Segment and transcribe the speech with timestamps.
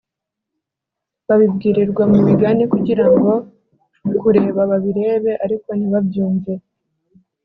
[1.27, 3.31] babibwirirwa mu migani kugira ngo
[4.21, 6.53] kureba babirebe ariko ntibabyumve